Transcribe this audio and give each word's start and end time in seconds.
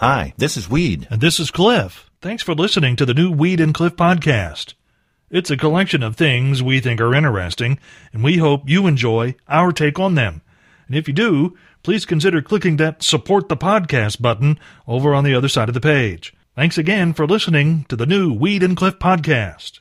Hi, 0.00 0.32
this 0.38 0.56
is 0.56 0.66
Weed. 0.66 1.06
And 1.10 1.20
this 1.20 1.38
is 1.38 1.50
Cliff. 1.50 2.10
Thanks 2.22 2.42
for 2.42 2.54
listening 2.54 2.96
to 2.96 3.04
the 3.04 3.12
new 3.12 3.30
Weed 3.30 3.60
and 3.60 3.74
Cliff 3.74 3.96
podcast. 3.96 4.72
It's 5.28 5.50
a 5.50 5.58
collection 5.58 6.02
of 6.02 6.16
things 6.16 6.62
we 6.62 6.80
think 6.80 7.02
are 7.02 7.14
interesting, 7.14 7.78
and 8.10 8.24
we 8.24 8.38
hope 8.38 8.66
you 8.66 8.86
enjoy 8.86 9.34
our 9.46 9.72
take 9.72 9.98
on 9.98 10.14
them. 10.14 10.40
And 10.86 10.96
if 10.96 11.06
you 11.06 11.12
do, 11.12 11.54
please 11.82 12.06
consider 12.06 12.40
clicking 12.40 12.78
that 12.78 13.02
support 13.02 13.50
the 13.50 13.58
podcast 13.58 14.22
button 14.22 14.58
over 14.88 15.12
on 15.12 15.22
the 15.24 15.34
other 15.34 15.48
side 15.48 15.68
of 15.68 15.74
the 15.74 15.82
page. 15.82 16.32
Thanks 16.56 16.78
again 16.78 17.12
for 17.12 17.26
listening 17.26 17.84
to 17.90 17.94
the 17.94 18.06
new 18.06 18.32
Weed 18.32 18.62
and 18.62 18.78
Cliff 18.78 18.98
podcast. 18.98 19.80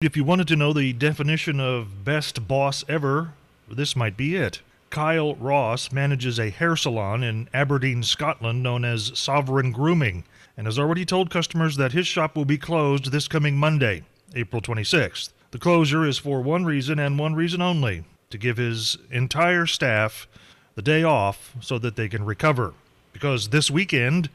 If 0.00 0.16
you 0.16 0.24
wanted 0.24 0.48
to 0.48 0.56
know 0.56 0.72
the 0.72 0.92
definition 0.94 1.60
of 1.60 2.04
best 2.04 2.48
boss 2.48 2.84
ever, 2.88 3.34
this 3.70 3.94
might 3.94 4.16
be 4.16 4.34
it. 4.34 4.62
Kyle 4.90 5.36
Ross 5.36 5.92
manages 5.92 6.40
a 6.40 6.50
hair 6.50 6.74
salon 6.74 7.22
in 7.22 7.48
Aberdeen, 7.54 8.02
Scotland 8.02 8.60
known 8.60 8.84
as 8.84 9.16
Sovereign 9.16 9.70
Grooming, 9.70 10.24
and 10.56 10.66
has 10.66 10.80
already 10.80 11.04
told 11.04 11.30
customers 11.30 11.76
that 11.76 11.92
his 11.92 12.08
shop 12.08 12.34
will 12.34 12.44
be 12.44 12.58
closed 12.58 13.12
this 13.12 13.28
coming 13.28 13.56
Monday, 13.56 14.02
April 14.34 14.60
26th. 14.60 15.30
The 15.52 15.60
closure 15.60 16.04
is 16.04 16.18
for 16.18 16.42
one 16.42 16.64
reason 16.64 16.98
and 16.98 17.20
one 17.20 17.36
reason 17.36 17.62
only 17.62 18.02
to 18.30 18.38
give 18.38 18.56
his 18.56 18.98
entire 19.12 19.64
staff 19.64 20.26
the 20.74 20.82
day 20.82 21.04
off 21.04 21.54
so 21.60 21.78
that 21.78 21.94
they 21.94 22.08
can 22.08 22.24
recover. 22.24 22.74
Because 23.12 23.50
this 23.50 23.70
weekend, 23.70 24.28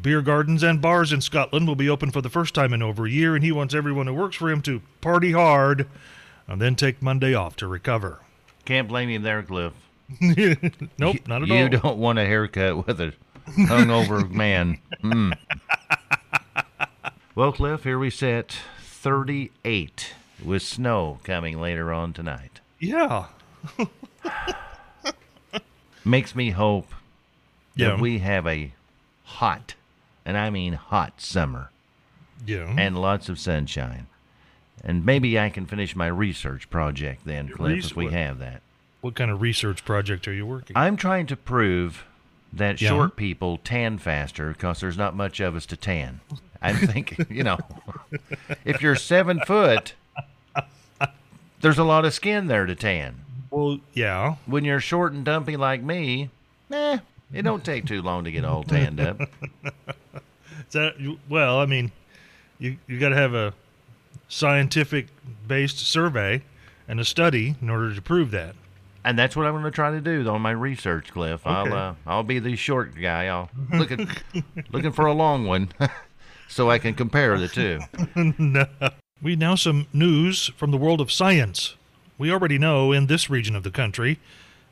beer 0.00 0.22
gardens 0.22 0.62
and 0.62 0.80
bars 0.80 1.12
in 1.12 1.20
Scotland 1.20 1.66
will 1.66 1.74
be 1.74 1.90
open 1.90 2.12
for 2.12 2.20
the 2.20 2.30
first 2.30 2.54
time 2.54 2.72
in 2.72 2.80
over 2.80 3.06
a 3.06 3.10
year, 3.10 3.34
and 3.34 3.42
he 3.42 3.50
wants 3.50 3.74
everyone 3.74 4.06
who 4.06 4.14
works 4.14 4.36
for 4.36 4.52
him 4.52 4.62
to 4.62 4.82
party 5.00 5.32
hard 5.32 5.88
and 6.46 6.62
then 6.62 6.76
take 6.76 7.02
Monday 7.02 7.34
off 7.34 7.56
to 7.56 7.66
recover. 7.66 8.20
Can't 8.64 8.86
blame 8.86 9.10
you 9.10 9.18
there, 9.18 9.42
Cliff. 9.42 9.72
nope, 10.98 11.16
not 11.26 11.42
at 11.42 11.48
you 11.48 11.62
all. 11.62 11.68
don't 11.68 11.98
want 11.98 12.18
a 12.18 12.24
haircut 12.24 12.86
with 12.86 13.00
a 13.00 13.12
hungover 13.48 14.28
man. 14.30 14.78
Mm. 15.02 15.36
Well, 17.34 17.52
Cliff, 17.52 17.82
here 17.84 17.98
we 17.98 18.10
sit, 18.10 18.56
38, 18.82 20.14
with 20.44 20.62
snow 20.62 21.18
coming 21.24 21.60
later 21.60 21.92
on 21.92 22.12
tonight. 22.12 22.60
Yeah. 22.78 23.26
Makes 26.04 26.34
me 26.36 26.50
hope 26.50 26.88
Yeah. 27.74 27.88
that 27.90 28.00
we 28.00 28.18
have 28.18 28.46
a 28.46 28.72
hot, 29.24 29.74
and 30.24 30.36
I 30.38 30.50
mean 30.50 30.74
hot 30.74 31.20
summer, 31.20 31.70
Yeah. 32.46 32.72
and 32.78 32.96
lots 33.00 33.28
of 33.28 33.38
sunshine. 33.40 34.06
And 34.84 35.04
maybe 35.04 35.36
I 35.38 35.50
can 35.50 35.66
finish 35.66 35.96
my 35.96 36.06
research 36.06 36.70
project 36.70 37.22
then, 37.24 37.48
Cliff, 37.48 37.86
if 37.86 37.96
we 37.96 38.10
have 38.12 38.38
that. 38.38 38.62
What 39.06 39.14
kind 39.14 39.30
of 39.30 39.40
research 39.40 39.84
project 39.84 40.26
are 40.28 40.32
you 40.32 40.44
working? 40.44 40.76
On? 40.76 40.82
I'm 40.82 40.96
trying 40.96 41.26
to 41.28 41.36
prove 41.36 42.04
that 42.52 42.80
Yeah. 42.80 42.88
short 42.90 43.16
people 43.16 43.58
tan 43.58 43.98
faster 43.98 44.48
because 44.50 44.80
there's 44.80 44.96
not 44.98 45.14
much 45.14 45.40
of 45.40 45.54
us 45.56 45.64
to 45.66 45.76
tan. 45.76 46.20
I'm 46.60 46.76
thinking, 46.76 47.26
you 47.30 47.44
know, 47.44 47.58
if 48.64 48.82
you're 48.82 48.96
seven 48.96 49.40
foot, 49.46 49.94
there's 51.60 51.78
a 51.78 51.84
lot 51.84 52.04
of 52.04 52.12
skin 52.14 52.46
there 52.48 52.66
to 52.66 52.74
tan. 52.74 53.20
well, 53.50 53.78
yeah. 53.94 54.36
When 54.46 54.64
you're 54.64 54.80
short 54.80 55.12
and 55.12 55.24
dumpy 55.24 55.56
like 55.56 55.82
me, 55.82 56.30
eh, 56.72 56.98
it 57.32 57.42
don't 57.42 57.64
take 57.64 57.86
too 57.86 58.02
long 58.02 58.24
to 58.24 58.32
get 58.32 58.44
all 58.44 58.62
tanned 58.64 59.00
up. 59.00 59.20
That 60.72 60.94
well? 61.28 61.60
I 61.60 61.66
mean, 61.66 61.92
you 62.58 62.76
you 62.88 62.98
got 62.98 63.10
to 63.10 63.14
have 63.16 63.34
a 63.34 63.54
scientific 64.28 65.06
based 65.46 65.78
survey 65.78 66.42
and 66.88 66.98
a 66.98 67.04
study 67.04 67.54
in 67.62 67.70
order 67.70 67.94
to 67.94 68.02
prove 68.02 68.30
that. 68.32 68.56
And 69.06 69.16
that's 69.16 69.36
what 69.36 69.46
I'm 69.46 69.52
going 69.52 69.62
to 69.62 69.70
try 69.70 69.92
to 69.92 70.00
do 70.00 70.28
on 70.28 70.42
my 70.42 70.50
research, 70.50 71.12
Cliff. 71.12 71.46
I'll 71.46 71.72
uh, 71.72 71.94
I'll 72.04 72.24
be 72.24 72.40
the 72.40 72.56
short 72.56 73.00
guy. 73.00 73.28
I'll 73.28 73.48
looking 73.72 74.08
looking 74.72 74.90
for 74.90 75.06
a 75.06 75.12
long 75.12 75.46
one, 75.46 75.68
so 76.48 76.68
I 76.68 76.80
can 76.80 76.92
compare 76.92 77.38
the 77.38 77.46
two. 77.46 77.78
no. 78.36 78.66
We 79.22 79.36
now 79.36 79.54
some 79.54 79.86
news 79.92 80.48
from 80.56 80.72
the 80.72 80.76
world 80.76 81.00
of 81.00 81.12
science. 81.12 81.76
We 82.18 82.32
already 82.32 82.58
know 82.58 82.90
in 82.90 83.06
this 83.06 83.30
region 83.30 83.54
of 83.54 83.62
the 83.62 83.70
country 83.70 84.18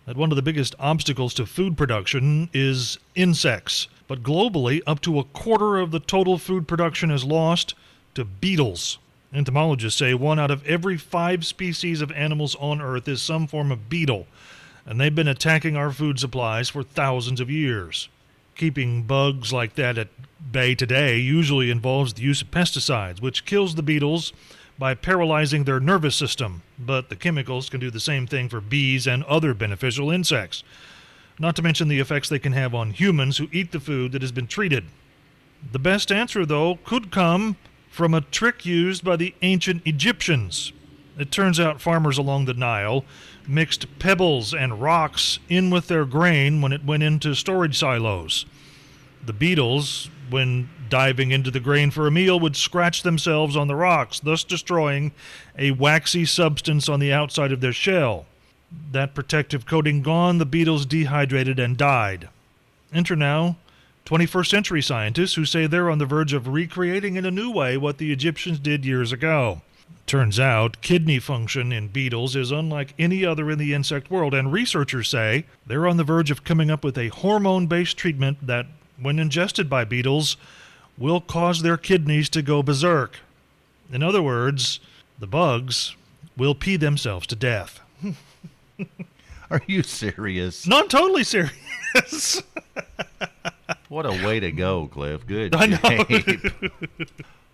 that 0.05 0.17
one 0.17 0.33
of 0.33 0.37
the 0.37 0.43
biggest 0.43 0.75
obstacles 0.81 1.33
to 1.35 1.47
food 1.47 1.79
production 1.79 2.51
is 2.53 2.99
insects. 3.15 3.87
But 4.09 4.25
globally, 4.25 4.83
up 4.85 5.01
to 5.03 5.21
a 5.21 5.25
quarter 5.25 5.79
of 5.79 5.93
the 5.93 6.01
total 6.01 6.39
food 6.39 6.67
production 6.67 7.13
is 7.13 7.23
lost 7.23 7.75
to 8.15 8.25
beetles. 8.25 8.99
Entomologists 9.35 9.99
say 9.99 10.15
one 10.15 10.39
out 10.39 10.53
of 10.53 10.65
every 10.65 10.97
five 10.97 11.45
species 11.45 12.01
of 12.01 12.13
animals 12.13 12.55
on 12.61 12.81
Earth 12.81 13.09
is 13.09 13.21
some 13.21 13.49
form 13.49 13.73
of 13.73 13.89
beetle, 13.89 14.29
and 14.87 15.01
they've 15.01 15.15
been 15.15 15.27
attacking 15.27 15.77
our 15.77 15.91
food 15.91 16.21
supplies 16.21 16.69
for 16.69 16.85
thousands 16.85 17.41
of 17.41 17.51
years. 17.51 18.09
Keeping 18.55 19.03
bugs 19.03 19.53
like 19.53 19.75
that 19.75 19.99
at 19.99 20.09
bay 20.53 20.77
today 20.77 21.19
usually 21.19 21.69
involves 21.69 22.15
the 22.15 22.23
use 22.23 22.43
of 22.43 22.53
pesticides, 22.53 23.21
which 23.21 23.45
kills 23.45 23.75
the 23.75 23.83
beetles 23.83 24.33
by 24.79 24.95
paralyzing 24.95 25.65
their 25.65 25.81
nervous 25.81 26.15
system, 26.15 26.63
but 26.79 27.09
the 27.09 27.17
chemicals 27.17 27.69
can 27.69 27.81
do 27.81 27.91
the 27.91 27.99
same 27.99 28.29
thing 28.29 28.49
for 28.49 28.61
bees 28.61 29.07
and 29.07 29.25
other 29.25 29.53
beneficial 29.53 30.13
insects. 30.13 30.63
Not 31.41 31.57
to 31.57 31.63
mention 31.63 31.89
the 31.89 31.99
effects 31.99 32.29
they 32.29 32.39
can 32.39 32.53
have 32.53 32.73
on 32.73 32.93
humans 32.93 33.39
who 33.39 33.49
eat 33.51 33.73
the 33.73 33.81
food 33.81 34.13
that 34.13 34.23
has 34.23 34.33
been 34.33 34.47
treated. 34.47 34.85
The 35.73 35.81
best 35.81 36.13
answer, 36.13 36.47
though, 36.47 36.79
could 36.85 37.11
come 37.11 37.57
from 37.95 38.13
a 38.13 38.23
trick 38.23 38.67
used 38.67 39.05
by 39.05 39.15
the 39.15 39.33
ancient 39.43 39.81
Egyptians. 39.85 40.73
It 41.17 41.31
turns 41.31 41.61
out 41.61 41.81
farmers 41.81 42.19
along 42.19 42.47
the 42.47 42.53
Nile 42.53 43.05
mixed 43.47 44.01
pebbles 44.01 44.53
and 44.53 44.83
rocks 44.83 45.39
in 45.49 45.71
with 45.71 45.87
their 45.87 46.05
grain 46.05 46.61
when 46.61 46.73
it 46.73 46.85
went 46.85 47.05
into 47.05 47.37
storage 47.37 47.79
silos. 47.79 48.47
The 49.25 49.33
beetles, 49.33 50.11
when 50.29 50.69
diving 50.89 51.31
into 51.31 51.53
the 51.53 51.61
grain 51.61 51.93
for 51.93 52.09
a 52.09 52.11
meal, 52.11 52.41
would 52.41 52.57
scratch 52.57 53.05
themselves 53.05 53.57
on 53.57 53.69
the 53.69 53.77
rocks, 53.77 54.19
thus 54.19 54.43
destroying 54.43 55.13
a 55.57 55.71
waxy 55.71 56.25
substance 56.25 56.89
on 56.89 56.99
the 56.99 57.13
outside 57.13 57.53
of 57.53 57.61
their 57.61 57.73
shell. 57.73 58.27
That 58.91 59.15
protective 59.15 59.67
coating 59.67 60.03
gone, 60.03 60.39
the 60.39 60.47
beetles 60.47 60.85
dehydrated 60.85 61.61
and 61.61 61.77
died. 61.77 62.29
Enter 62.93 63.15
now 63.15 63.55
21st 64.05 64.47
century 64.47 64.83
scientists 64.83 65.35
who 65.35 65.47
say 65.47 65.67
they're 65.67 65.89
on 65.89 65.99
the 65.99 66.05
verge 66.05 66.35
of 66.35 66.49
recreating 66.49 67.17
in 67.17 67.25
a 67.25 67.31
new 67.31 67.51
way 67.51 67.77
what 67.77 67.97
the 67.97 68.13
Egyptians 68.13 68.59
did 68.59 68.85
years 68.85 69.13
ago. 69.13 69.63
Turns 70.07 70.39
out, 70.39 70.83
kidney 70.83 71.19
function 71.19 71.73
in 71.73 71.89
beetles 71.89 72.37
is 72.37 72.51
unlike 72.51 72.93
any 72.99 73.25
other 73.25 73.51
in 73.51 73.59
the 73.59 73.73
insect 73.73 74.11
world, 74.11 74.35
and 74.35 74.53
researchers 74.53 75.09
say 75.09 75.47
they're 75.67 75.87
on 75.87 75.97
the 75.97 76.05
verge 76.05 76.31
of 76.31 76.45
coming 76.45 76.71
up 76.71 76.85
with 76.85 76.99
a 76.99 77.09
hormone 77.09 77.67
based 77.67 77.97
treatment 77.97 78.47
that, 78.47 78.67
when 79.01 79.19
ingested 79.19 79.71
by 79.71 79.85
beetles, 79.85 80.37
will 80.99 81.23
cause 81.23 81.63
their 81.63 81.79
kidneys 81.79 82.29
to 82.29 82.43
go 82.43 82.63
berserk. 82.63 83.21
In 83.91 84.03
other 84.03 84.23
words, 84.23 84.81
the 85.19 85.27
bugs 85.27 85.97
will 86.37 86.55
pee 86.55 86.77
themselves 86.77 87.27
to 87.29 87.37
death. 87.37 87.81
Are 89.51 89.63
you 89.67 89.83
serious? 89.83 90.67
No, 90.67 90.81
I'm 90.81 90.89
totally 90.89 91.25
serious. 91.25 92.43
What 93.89 94.07
a 94.07 94.27
way 94.27 94.41
to 94.41 94.51
go, 94.51 94.89
Cliff. 94.89 95.27
Good 95.27 95.55
I 95.57 95.67
know. 95.67 96.07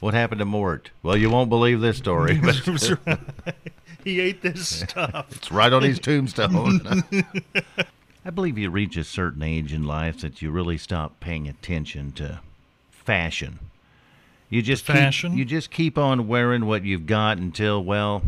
what 0.01 0.15
happened 0.15 0.39
to 0.39 0.45
Mort? 0.45 0.91
Well, 1.03 1.17
you 1.17 1.31
won't 1.31 1.51
believe 1.51 1.81
this 1.81 1.99
story, 1.99 2.39
but 2.43 3.57
he 4.05 4.21
ate 4.21 4.43
this 4.43 4.81
stuff. 4.81 5.27
it's 5.37 5.51
right 5.51 5.73
on 5.73 5.83
his 5.83 5.99
tombstone. 5.99 6.81
I 8.25 8.31
believe 8.31 8.59
you 8.59 8.71
reach 8.71 8.97
a 8.97 9.05
certain 9.05 9.43
age 9.43 9.73
in 9.73 9.85
life 9.85 10.21
that 10.21 10.41
you 10.43 10.51
really 10.51 10.79
stop 10.79 11.21
paying 11.21 11.49
attention 11.49 12.13
to 12.13 12.41
fashion. 12.91 13.59
You 14.49 14.63
just 14.63 14.85
keep- 14.87 14.97
Fashion? 14.97 15.37
you 15.37 15.45
just 15.45 15.71
keep 15.71 15.97
on 15.97 16.27
wearing 16.29 16.67
what 16.67 16.85
you've 16.85 17.07
got 17.07 17.39
until 17.39 17.83
well, 17.83 18.23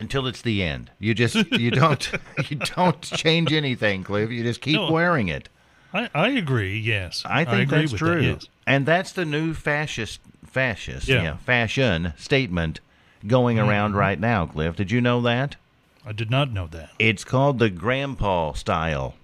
until 0.00 0.26
it's 0.26 0.42
the 0.42 0.62
end. 0.62 0.90
You 0.98 1.14
just 1.14 1.36
you 1.52 1.70
don't 1.70 2.10
you 2.48 2.56
don't 2.56 3.00
change 3.02 3.52
anything, 3.52 4.04
Cliff. 4.04 4.30
You 4.30 4.42
just 4.42 4.60
keep 4.60 4.76
No. 4.76 4.90
wearing 4.90 5.28
it. 5.28 5.48
I, 5.94 6.10
I 6.14 6.28
agree. 6.30 6.76
Yes, 6.78 7.22
I 7.24 7.44
think 7.44 7.70
agree 7.70 7.80
that's 7.86 7.92
true. 7.92 8.16
That, 8.22 8.26
yes. 8.26 8.48
And 8.66 8.84
that's 8.84 9.12
the 9.12 9.24
new 9.24 9.54
fascist 9.54 10.20
fascist, 10.44 11.08
Yeah. 11.08 11.22
yeah, 11.22 11.36
fashion 11.38 12.12
statement 12.16 12.80
going 13.26 13.56
Mm-hmm. 13.58 13.68
around 13.68 13.94
right 13.96 14.18
now, 14.20 14.46
Cliff. 14.46 14.76
Did 14.76 14.90
you 14.90 15.00
know 15.00 15.20
that? 15.22 15.56
I 16.06 16.12
did 16.12 16.30
not 16.30 16.50
know 16.52 16.66
that. 16.68 16.90
It's 16.98 17.24
called 17.24 17.58
the 17.58 17.70
grandpa 17.70 18.52
style. 18.52 19.14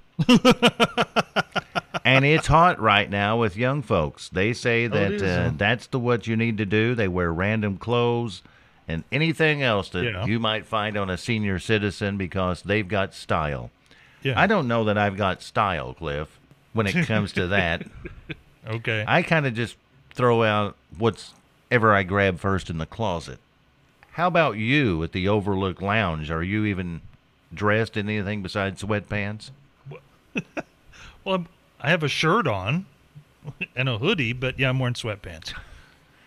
and 2.05 2.25
it's 2.25 2.47
hot 2.47 2.81
right 2.81 3.11
now 3.11 3.37
with 3.39 3.57
young 3.57 3.83
folks. 3.83 4.29
They 4.29 4.53
say 4.53 4.87
Oh, 4.87 4.89
that 4.89 5.13
is, 5.13 5.23
uh, 5.23 5.53
that's 5.57 5.87
the 5.89 5.99
what 5.99 6.27
you 6.27 6.37
need 6.37 6.57
to 6.59 6.67
do. 6.67 6.95
They 6.95 7.09
wear 7.09 7.33
random 7.33 7.77
clothes 7.77 8.43
and 8.89 9.05
anything 9.13 9.63
else 9.63 9.89
that 9.91 10.05
Yeah. 10.05 10.25
you 10.27 10.39
might 10.41 10.67
find 10.67 10.97
on 10.97 11.11
a 11.11 11.19
senior 11.19 11.59
citizen 11.59 12.17
because 12.17 12.63
they've 12.63 12.89
got 12.89 13.15
style. 13.15 13.71
Yeah. 14.23 14.39
I 14.41 14.47
don't 14.47 14.67
know 14.69 14.85
that 14.85 14.99
I've 14.99 15.17
got 15.17 15.43
style, 15.43 15.95
Cliff, 15.95 16.39
when 16.73 16.87
it 16.87 17.07
comes 17.07 17.33
to 17.33 17.49
that. 17.49 17.87
Okay. 18.67 19.05
I 19.09 19.23
kind 19.23 19.47
of 19.47 19.55
just 19.55 19.75
throw 20.13 20.43
out 20.43 20.77
what's 20.99 21.33
ever 21.71 21.95
I 21.95 22.03
grab 22.03 22.39
first 22.39 22.69
in 22.69 22.77
the 22.77 22.85
closet. 22.85 23.39
How 24.13 24.27
about 24.27 24.59
you 24.59 25.03
at 25.03 25.13
the 25.13 25.29
Overlook 25.29 25.81
Lounge? 25.81 26.31
Are 26.31 26.43
you 26.43 26.67
even 26.67 27.01
dressed 27.55 27.97
in 27.97 28.09
anything 28.09 28.43
besides 28.43 28.83
sweatpants? 28.83 29.51
well, 31.25 31.37
I'm, 31.37 31.49
I 31.81 31.89
have 31.89 32.03
a 32.03 32.09
shirt 32.09 32.47
on. 32.47 32.85
and 33.77 33.89
a 33.89 33.99
hoodie, 33.99 34.33
but 34.33 34.59
yeah, 34.59 34.69
I'm 34.69 34.79
wearing 34.79 34.95
sweatpants. 34.95 35.55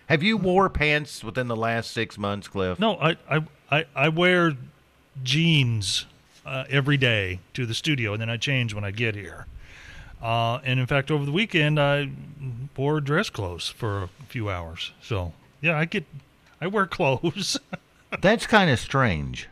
Have 0.08 0.24
you 0.24 0.38
wore 0.38 0.70
pants 0.70 1.24
within 1.24 1.48
the 1.48 1.56
last 1.56 1.92
six 1.92 2.18
months, 2.18 2.48
Cliff? 2.48 2.80
No, 2.80 2.98
I 2.98 3.18
I 3.30 3.44
I, 3.72 3.86
I 3.96 4.10
wear 4.10 4.54
jeans 5.24 6.06
uh, 6.46 6.66
every 6.70 6.98
day 6.98 7.40
to 7.54 7.66
the 7.66 7.74
studio, 7.74 8.14
and 8.14 8.22
then 8.22 8.30
I 8.30 8.38
change 8.38 8.74
when 8.74 8.84
I 8.84 8.92
get 8.92 9.16
here. 9.16 9.46
Uh, 10.24 10.60
and 10.64 10.80
in 10.80 10.86
fact, 10.88 11.12
over 11.12 11.26
the 11.26 11.32
weekend, 11.34 11.78
I 11.80 12.10
wore 12.78 13.02
dress 13.02 13.30
clothes 13.30 13.68
for 13.68 14.04
a 14.04 14.08
few 14.30 14.50
hours. 14.50 14.94
So 15.02 15.34
yeah, 15.62 15.78
I 15.78 15.84
get 15.86 16.06
I 16.62 16.68
wear 16.68 16.86
clothes. 16.98 17.60
That's 18.22 18.48
kind 18.48 18.70
of 18.72 18.80
strange. 18.80 19.50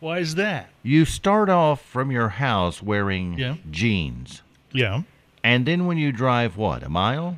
Why 0.00 0.18
is 0.20 0.36
that? 0.36 0.70
You 0.82 1.04
start 1.04 1.50
off 1.50 1.82
from 1.82 2.10
your 2.10 2.28
house 2.30 2.80
wearing 2.82 3.36
Yeah. 3.38 3.56
jeans, 3.70 4.42
Yeah, 4.72 5.02
and 5.44 5.66
then 5.66 5.86
when 5.86 5.98
you 5.98 6.10
drive 6.12 6.56
what 6.56 6.82
a 6.84 6.88
mile, 6.88 7.36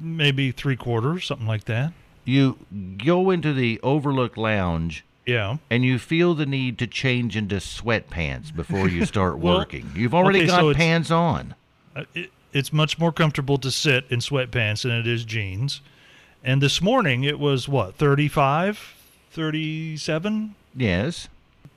maybe 0.00 0.50
three 0.52 0.76
quarters, 0.76 1.24
something 1.26 1.46
like 1.46 1.64
that. 1.64 1.92
you 2.24 2.58
go 3.04 3.30
into 3.30 3.52
the 3.52 3.80
Overlook 3.82 4.36
Lounge 4.36 5.04
Yeah. 5.26 5.58
and 5.70 5.84
you 5.84 5.98
feel 5.98 6.34
the 6.34 6.46
need 6.46 6.78
to 6.78 6.86
change 6.86 7.36
into 7.36 7.56
sweatpants 7.56 8.54
before 8.54 8.88
you 8.88 9.04
start 9.06 9.38
Well, 9.40 9.58
working. 9.58 9.90
You've 9.94 10.14
already 10.14 10.40
okay, 10.40 10.48
got 10.48 10.60
so 10.60 10.74
pants 10.74 11.10
on. 11.10 11.54
Uh, 11.94 12.04
it, 12.14 12.30
it's 12.52 12.72
much 12.72 12.98
more 12.98 13.12
comfortable 13.12 13.56
to 13.58 13.70
sit 13.70 14.04
in 14.10 14.18
sweatpants 14.20 14.82
than 14.82 14.92
it 14.92 15.06
is 15.06 15.24
jeans. 15.24 15.80
And 16.44 16.60
this 16.60 16.82
morning 16.82 17.24
it 17.24 17.38
was 17.38 17.68
what, 17.68 17.94
35, 17.94 18.94
37? 19.30 20.54
Yes. 20.74 21.28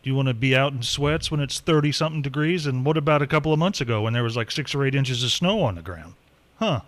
Do 0.03 0.09
you 0.09 0.15
want 0.15 0.27
to 0.27 0.33
be 0.33 0.55
out 0.55 0.73
in 0.73 0.83
sweats 0.83 1.31
when 1.31 1.39
it's 1.39 1.59
30 1.59 1.91
something 1.91 2.21
degrees? 2.21 2.65
And 2.65 2.85
what 2.85 2.97
about 2.97 3.21
a 3.21 3.27
couple 3.27 3.53
of 3.53 3.59
months 3.59 3.81
ago 3.81 4.01
when 4.03 4.13
there 4.13 4.23
was 4.23 4.35
like 4.35 4.51
six 4.51 4.75
or 4.75 4.85
eight 4.85 4.93
inches 4.95 5.23
of 5.23 5.31
snow 5.31 5.61
on 5.63 5.75
the 5.75 5.81
ground? 5.81 6.13
Huh. 6.57 6.81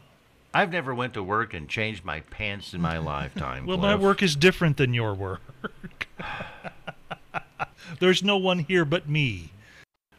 I've 0.54 0.72
never 0.72 0.94
went 0.94 1.14
to 1.14 1.24
work 1.24 1.54
and 1.54 1.68
changed 1.68 2.04
my 2.06 2.22
pants 2.22 2.74
in 2.74 2.82
my 2.82 2.98
lifetime. 2.98 3.66
Well, 3.68 3.78
my 3.78 3.96
work 3.96 4.24
is 4.24 4.36
different 4.36 4.78
than 4.78 4.94
your 4.94 5.14
work. 5.14 5.42
There's 8.00 8.24
no 8.24 8.38
one 8.38 8.60
here 8.60 8.86
but 8.86 9.10
me. 9.10 9.52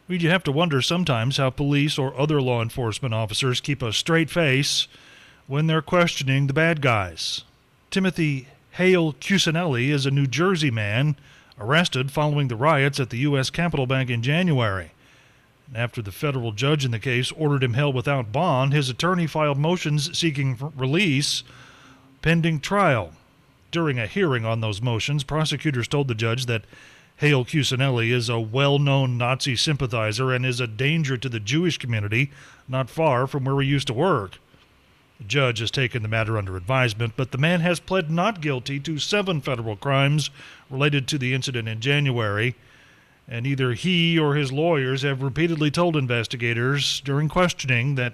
We'd 0.07 0.21
have 0.23 0.43
to 0.45 0.51
wonder 0.51 0.81
sometimes 0.81 1.37
how 1.37 1.51
police 1.51 1.97
or 1.99 2.19
other 2.19 2.41
law 2.41 2.61
enforcement 2.61 3.13
officers 3.13 3.61
keep 3.61 3.81
a 3.81 3.93
straight 3.93 4.29
face 4.29 4.87
when 5.47 5.67
they're 5.67 5.81
questioning 5.81 6.47
the 6.47 6.53
bad 6.53 6.81
guys. 6.81 7.43
Timothy 7.91 8.47
Hale 8.71 9.13
Cusanelli 9.13 9.89
is 9.89 10.05
a 10.05 10.11
New 10.11 10.27
Jersey 10.27 10.71
man 10.71 11.15
arrested 11.59 12.11
following 12.11 12.47
the 12.47 12.55
riots 12.55 12.99
at 12.99 13.09
the 13.09 13.17
U.S. 13.19 13.49
Capitol 13.49 13.85
Bank 13.85 14.09
in 14.09 14.23
January. 14.23 14.91
After 15.75 16.01
the 16.01 16.11
federal 16.11 16.51
judge 16.51 16.85
in 16.85 16.91
the 16.91 16.99
case 16.99 17.31
ordered 17.33 17.63
him 17.63 17.73
held 17.73 17.93
without 17.93 18.31
bond, 18.31 18.73
his 18.73 18.89
attorney 18.89 19.27
filed 19.27 19.57
motions 19.57 20.17
seeking 20.17 20.57
release 20.75 21.43
pending 22.21 22.59
trial. 22.59 23.13
During 23.71 23.99
a 23.99 24.07
hearing 24.07 24.45
on 24.45 24.61
those 24.61 24.81
motions, 24.81 25.23
prosecutors 25.23 25.87
told 25.87 26.07
the 26.07 26.15
judge 26.15 26.47
that 26.47 26.65
Hale 27.17 27.45
Cusanelli 27.45 28.11
is 28.11 28.29
a 28.29 28.39
well 28.39 28.79
known 28.79 29.17
Nazi 29.17 29.55
sympathizer 29.55 30.31
and 30.31 30.45
is 30.45 30.59
a 30.59 30.67
danger 30.67 31.17
to 31.17 31.29
the 31.29 31.39
Jewish 31.39 31.77
community 31.77 32.31
not 32.67 32.89
far 32.89 33.27
from 33.27 33.43
where 33.43 33.61
he 33.61 33.67
used 33.67 33.87
to 33.87 33.93
work. 33.93 34.39
The 35.19 35.25
judge 35.25 35.59
has 35.59 35.69
taken 35.69 36.01
the 36.01 36.07
matter 36.07 36.37
under 36.37 36.55
advisement, 36.55 37.13
but 37.17 37.31
the 37.31 37.37
man 37.37 37.59
has 37.59 37.81
pled 37.81 38.09
not 38.09 38.39
guilty 38.39 38.79
to 38.79 38.97
seven 38.97 39.41
federal 39.41 39.75
crimes 39.75 40.29
related 40.69 41.07
to 41.09 41.17
the 41.17 41.33
incident 41.33 41.67
in 41.67 41.81
January, 41.81 42.55
and 43.27 43.45
either 43.45 43.73
he 43.73 44.17
or 44.17 44.35
his 44.35 44.53
lawyers 44.53 45.01
have 45.01 45.21
repeatedly 45.21 45.69
told 45.69 45.97
investigators 45.97 47.01
during 47.01 47.27
questioning 47.27 47.95
that 47.95 48.13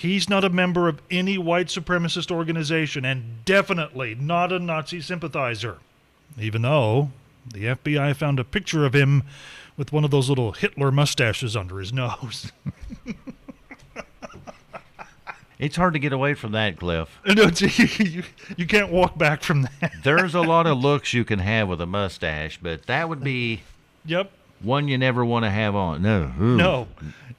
He's 0.00 0.30
not 0.30 0.44
a 0.44 0.48
member 0.48 0.88
of 0.88 1.02
any 1.10 1.36
white 1.36 1.66
supremacist 1.66 2.30
organization 2.30 3.04
and 3.04 3.44
definitely 3.44 4.14
not 4.14 4.50
a 4.50 4.58
Nazi 4.58 5.02
sympathizer. 5.02 5.76
Even 6.38 6.62
though 6.62 7.10
the 7.46 7.64
FBI 7.64 8.16
found 8.16 8.40
a 8.40 8.44
picture 8.44 8.86
of 8.86 8.94
him 8.94 9.24
with 9.76 9.92
one 9.92 10.02
of 10.02 10.10
those 10.10 10.30
little 10.30 10.52
Hitler 10.52 10.90
mustaches 10.90 11.54
under 11.54 11.78
his 11.78 11.92
nose. 11.92 12.50
It's 15.58 15.76
hard 15.76 15.92
to 15.92 15.98
get 15.98 16.14
away 16.14 16.32
from 16.32 16.52
that, 16.52 16.78
Cliff. 16.78 17.20
No, 17.26 17.50
you, 17.54 18.22
you 18.56 18.66
can't 18.66 18.90
walk 18.90 19.18
back 19.18 19.42
from 19.42 19.62
that. 19.82 19.92
There's 20.02 20.34
a 20.34 20.40
lot 20.40 20.66
of 20.66 20.78
looks 20.78 21.12
you 21.12 21.22
can 21.22 21.38
have 21.38 21.68
with 21.68 21.82
a 21.82 21.86
mustache, 21.86 22.58
but 22.62 22.86
that 22.86 23.10
would 23.10 23.22
be 23.22 23.60
Yep. 24.06 24.32
one 24.62 24.88
you 24.88 24.96
never 24.96 25.22
want 25.22 25.44
to 25.44 25.50
have 25.50 25.76
on. 25.76 26.00
No. 26.00 26.32
ooh, 26.40 26.56
No, 26.56 26.88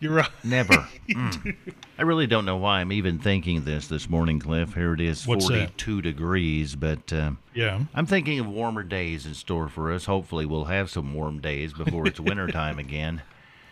you're 0.01 0.13
right. 0.13 0.29
Never. 0.43 0.87
Mm. 1.11 1.57
I 1.99 2.03
really 2.03 2.25
don't 2.25 2.45
know 2.45 2.55
why 2.55 2.79
I'm 2.79 2.93
even 2.93 3.19
thinking 3.19 3.65
this 3.65 3.87
this 3.87 4.09
morning, 4.09 4.39
Cliff. 4.39 4.75
Here 4.75 4.93
it 4.93 5.01
is, 5.01 5.27
What's 5.27 5.45
that? 5.49 5.71
42 5.81 6.01
degrees, 6.01 6.75
but 6.75 7.11
um, 7.11 7.37
Yeah. 7.53 7.81
I'm 7.93 8.05
thinking 8.05 8.39
of 8.39 8.47
warmer 8.47 8.83
days 8.83 9.25
in 9.25 9.33
store 9.33 9.67
for 9.67 9.91
us. 9.91 10.05
Hopefully, 10.05 10.45
we'll 10.45 10.65
have 10.65 10.89
some 10.89 11.13
warm 11.13 11.39
days 11.39 11.73
before 11.73 12.07
it's 12.07 12.19
wintertime 12.19 12.79
again. 12.87 13.23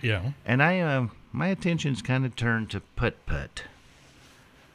Yeah. 0.02 0.32
And 0.46 0.62
I, 0.62 0.82
um, 0.82 1.12
my 1.32 1.48
attention's 1.48 2.02
kind 2.02 2.26
of 2.26 2.36
turned 2.36 2.70
to 2.72 2.82
putt 2.98 3.26
putt. 3.26 3.64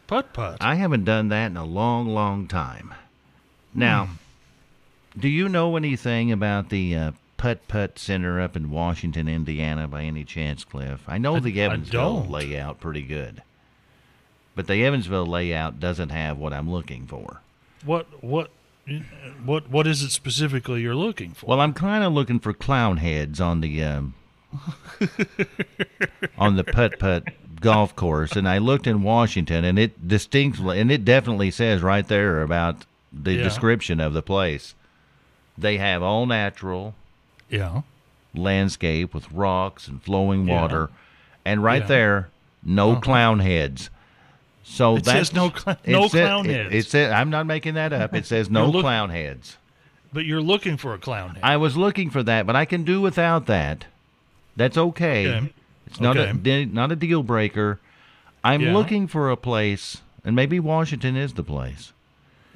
Putt 0.06 0.32
putt. 0.32 0.56
I 0.62 0.76
haven't 0.76 1.04
done 1.04 1.28
that 1.28 1.46
in 1.50 1.56
a 1.58 1.64
long, 1.66 2.08
long 2.08 2.46
time. 2.46 2.94
Now, 3.74 4.08
do 5.18 5.28
you 5.28 5.48
know 5.50 5.76
anything 5.76 6.32
about 6.32 6.70
the 6.70 6.96
uh, 6.96 7.10
Putt 7.44 7.68
Putt 7.68 7.98
Center 7.98 8.40
up 8.40 8.56
in 8.56 8.70
Washington, 8.70 9.28
Indiana, 9.28 9.86
by 9.86 10.04
any 10.04 10.24
chance, 10.24 10.64
Cliff? 10.64 11.02
I 11.06 11.18
know 11.18 11.36
I- 11.36 11.40
the 11.40 11.60
Evansville 11.60 12.24
layout 12.26 12.80
pretty 12.80 13.02
good, 13.02 13.42
but 14.54 14.66
the 14.66 14.82
Evansville 14.82 15.26
layout 15.26 15.78
doesn't 15.78 16.08
have 16.08 16.38
what 16.38 16.54
I'm 16.54 16.70
looking 16.70 17.06
for. 17.06 17.42
What 17.84 18.06
what 18.24 18.50
what 19.44 19.68
what 19.68 19.86
is 19.86 20.02
it 20.02 20.08
specifically 20.10 20.80
you're 20.80 20.94
looking 20.94 21.32
for? 21.32 21.44
Well, 21.44 21.60
I'm 21.60 21.74
kind 21.74 22.02
of 22.02 22.14
looking 22.14 22.38
for 22.40 22.54
clown 22.54 22.96
heads 22.96 23.42
on 23.42 23.60
the 23.60 23.84
um, 23.84 24.14
on 26.38 26.56
the 26.56 26.64
putt 26.64 26.98
putt 26.98 27.24
golf 27.60 27.94
course, 27.94 28.32
and 28.36 28.48
I 28.48 28.56
looked 28.56 28.86
in 28.86 29.02
Washington, 29.02 29.66
and 29.66 29.78
it 29.78 30.08
distinctly 30.08 30.80
and 30.80 30.90
it 30.90 31.04
definitely 31.04 31.50
says 31.50 31.82
right 31.82 32.08
there 32.08 32.40
about 32.40 32.86
the 33.12 33.34
Yeah. 33.34 33.42
description 33.42 34.00
of 34.00 34.14
the 34.14 34.22
place. 34.22 34.74
They 35.58 35.76
have 35.76 36.02
all 36.02 36.24
natural 36.24 36.94
yeah. 37.54 37.82
landscape 38.34 39.14
with 39.14 39.30
rocks 39.32 39.86
and 39.88 40.02
flowing 40.02 40.46
Yeah. 40.46 40.60
water, 40.60 40.90
and 41.44 41.62
right 41.62 41.82
Yeah. 41.82 41.88
there, 41.88 42.28
no 42.64 42.92
Uh-huh. 42.92 43.00
clown 43.00 43.40
heads. 43.40 43.90
So 44.64 44.96
It 44.96 45.04
that's 45.04 45.28
says 45.28 45.34
no 45.34 45.50
cl- 45.50 45.76
no 45.86 46.04
it 46.06 46.10
clown 46.10 46.46
it- 46.46 46.52
heads. 46.70 46.74
It 46.74 46.86
says 46.90 47.12
I'm 47.12 47.30
not 47.30 47.46
making 47.46 47.74
that 47.74 47.92
up. 47.92 48.14
It 48.14 48.26
says 48.26 48.50
no 48.58 48.66
look- 48.68 48.82
clown 48.82 49.10
heads. 49.10 49.56
But 50.12 50.24
you're 50.26 50.40
looking 50.42 50.76
for 50.76 50.94
a 50.94 50.98
clown 50.98 51.30
head. 51.34 51.40
I 51.42 51.56
was 51.56 51.76
looking 51.76 52.08
for 52.08 52.22
that, 52.22 52.46
but 52.46 52.54
I 52.56 52.64
can 52.64 52.84
do 52.84 53.00
without 53.00 53.46
that. 53.46 53.84
That's 54.56 54.78
okay. 54.78 55.26
Okay. 55.28 55.52
It's 55.86 56.00
not 56.00 56.16
a 56.16 56.28
Okay. 56.28 56.38
de- 56.38 56.66
not 56.66 56.92
a 56.92 56.96
deal 56.96 57.22
breaker. 57.22 57.78
I'm 58.42 58.60
Yeah. 58.62 58.72
looking 58.74 59.06
for 59.06 59.30
a 59.30 59.36
place, 59.36 60.02
and 60.24 60.34
maybe 60.36 60.58
Washington 60.60 61.16
is 61.16 61.34
the 61.34 61.42
place 61.42 61.92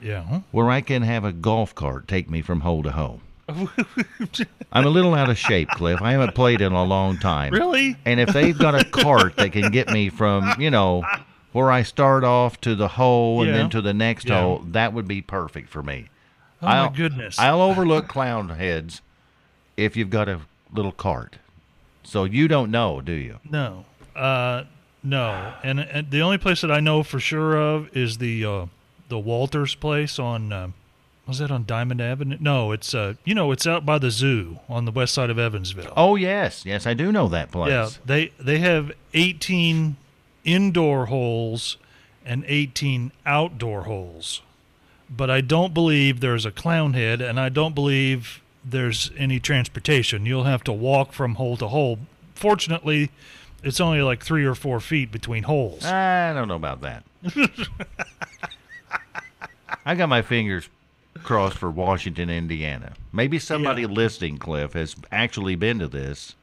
yeah. 0.02 0.40
where 0.52 0.70
I 0.70 0.80
can 0.80 1.02
have 1.02 1.24
a 1.24 1.32
golf 1.32 1.74
cart 1.74 2.06
take 2.08 2.30
me 2.30 2.40
from 2.42 2.60
hole 2.60 2.82
to 2.84 2.92
hole. 2.92 3.20
I'm 4.72 4.84
a 4.86 4.88
little 4.90 5.14
out 5.14 5.30
of 5.30 5.38
shape, 5.38 5.68
Cliff. 5.70 6.00
I 6.02 6.12
haven't 6.12 6.34
played 6.34 6.60
in 6.60 6.72
a 6.72 6.84
long 6.84 7.18
time. 7.18 7.52
Really? 7.52 7.96
And 8.04 8.20
if 8.20 8.30
they've 8.32 8.56
got 8.58 8.74
a 8.74 8.84
cart 8.84 9.36
that 9.36 9.52
can 9.52 9.70
get 9.70 9.88
me 9.90 10.10
from, 10.10 10.54
you 10.60 10.70
know, 10.70 11.02
where 11.52 11.70
I 11.70 11.82
start 11.82 12.24
off 12.24 12.60
to 12.62 12.74
the 12.74 12.88
hole 12.88 13.40
and 13.42 13.50
Yeah. 13.50 13.56
then 13.56 13.70
to 13.70 13.80
the 13.80 13.94
next 13.94 14.28
Yeah. 14.28 14.40
hole, 14.42 14.58
that 14.68 14.92
would 14.92 15.08
be 15.08 15.22
perfect 15.22 15.70
for 15.70 15.82
me. 15.82 16.08
Oh 16.62 16.66
I'll- 16.66 16.90
my 16.90 16.96
goodness. 16.96 17.38
I'll 17.38 17.62
overlook 17.62 18.08
clown 18.08 18.50
heads 18.50 19.00
if 19.76 19.96
you've 19.96 20.10
got 20.10 20.28
a 20.28 20.40
little 20.72 20.92
cart. 20.92 21.36
So 22.02 22.24
you 22.24 22.48
don't 22.48 22.70
know, 22.70 23.00
do 23.00 23.12
you? 23.12 23.38
No, 23.50 23.84
uh, 24.16 24.64
no, 25.02 25.52
and, 25.62 25.80
and 25.80 26.10
the 26.10 26.20
only 26.20 26.38
place 26.38 26.60
that 26.62 26.70
I 26.70 26.80
know 26.80 27.02
for 27.02 27.20
sure 27.20 27.56
of 27.56 27.94
is 27.96 28.18
the 28.18 28.44
uh, 28.44 28.66
the 29.08 29.18
Walters 29.18 29.74
place 29.74 30.18
on 30.18 30.52
uh, 30.52 30.68
was 31.28 31.38
that 31.38 31.50
on 31.50 31.64
Diamond 31.66 32.00
Avenue? 32.00 32.38
No, 32.40 32.72
it's 32.72 32.94
uh, 32.94 33.14
you 33.24 33.34
know, 33.34 33.52
it's 33.52 33.66
out 33.66 33.84
by 33.84 33.98
the 33.98 34.10
zoo 34.10 34.60
on 34.68 34.86
the 34.86 34.90
west 34.90 35.12
side 35.12 35.28
of 35.28 35.38
Evansville. 35.38 35.92
Oh 35.96 36.16
yes, 36.16 36.64
yes, 36.64 36.86
I 36.86 36.94
do 36.94 37.12
know 37.12 37.28
that 37.28 37.50
place. 37.50 37.70
yeah, 37.70 37.90
they 38.04 38.32
they 38.40 38.58
have 38.58 38.90
eighteen 39.12 39.96
indoor 40.44 41.06
holes 41.06 41.76
and 42.24 42.44
eighteen 42.48 43.12
outdoor 43.26 43.82
holes, 43.82 44.40
but 45.10 45.30
I 45.30 45.42
don't 45.42 45.74
believe 45.74 46.20
there's 46.20 46.46
a 46.46 46.50
clown 46.50 46.94
head, 46.94 47.20
and 47.20 47.38
I 47.38 47.50
don't 47.50 47.74
believe 47.74 48.40
there's 48.64 49.10
any 49.16 49.38
transportation. 49.38 50.24
You'll 50.24 50.44
have 50.44 50.64
to 50.64 50.72
walk 50.72 51.12
from 51.12 51.34
hole 51.34 51.58
to 51.58 51.68
hole. 51.68 51.98
Fortunately, 52.34 53.10
it's 53.62 53.80
only 53.80 54.00
like 54.00 54.24
three 54.24 54.46
or 54.46 54.54
four 54.54 54.80
feet 54.80 55.12
between 55.12 55.42
holes. 55.42 55.84
I 55.84 56.32
don't 56.32 56.48
know 56.48 56.56
about 56.56 56.80
that. 56.80 57.04
I 59.84 59.94
got 59.94 60.08
my 60.08 60.22
fingers 60.22 60.68
crossed 61.22 61.58
for 61.58 61.70
Washington, 61.70 62.30
Indiana. 62.30 62.92
Maybe 63.12 63.38
somebody 63.38 63.82
Yeah. 63.82 63.88
listening, 63.88 64.38
Cliff, 64.38 64.72
has 64.74 64.96
actually 65.12 65.54
been 65.56 65.78
to 65.80 65.88
this 65.88 66.34